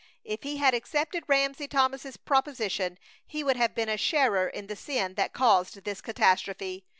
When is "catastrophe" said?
6.01-6.83